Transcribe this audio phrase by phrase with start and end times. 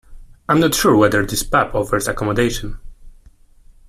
[0.49, 2.79] I’m not sure whether this pub offers accommodation